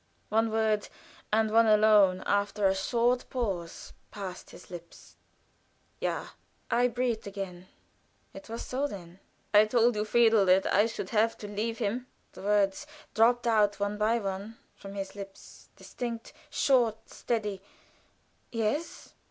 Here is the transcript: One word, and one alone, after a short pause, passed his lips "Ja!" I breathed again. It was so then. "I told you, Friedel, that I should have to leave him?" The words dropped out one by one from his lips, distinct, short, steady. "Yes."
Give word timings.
One 0.29 0.49
word, 0.49 0.89
and 1.31 1.51
one 1.51 1.67
alone, 1.67 2.23
after 2.25 2.67
a 2.67 2.73
short 2.73 3.29
pause, 3.29 3.93
passed 4.09 4.49
his 4.49 4.71
lips 4.71 5.15
"Ja!" 5.99 6.29
I 6.71 6.87
breathed 6.87 7.27
again. 7.27 7.67
It 8.33 8.49
was 8.49 8.65
so 8.65 8.87
then. 8.87 9.19
"I 9.53 9.65
told 9.65 9.95
you, 9.95 10.03
Friedel, 10.03 10.47
that 10.47 10.65
I 10.73 10.87
should 10.87 11.11
have 11.11 11.37
to 11.37 11.47
leave 11.47 11.77
him?" 11.77 12.07
The 12.31 12.41
words 12.41 12.87
dropped 13.13 13.45
out 13.45 13.79
one 13.79 13.99
by 13.99 14.17
one 14.17 14.57
from 14.73 14.95
his 14.95 15.15
lips, 15.15 15.69
distinct, 15.75 16.33
short, 16.49 17.07
steady. 17.07 17.61
"Yes." 18.51 19.13